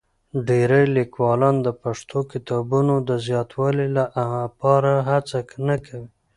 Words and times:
ډېری 0.47 0.83
لیکوالان 0.97 1.55
د 1.65 1.69
پښتو 1.83 2.19
کتابونو 2.31 2.93
د 3.09 3.11
زیاتوالي 3.27 3.87
لپاره 4.57 4.91
هڅه 5.09 5.39
نه 5.67 5.75
کوي. 5.85 6.09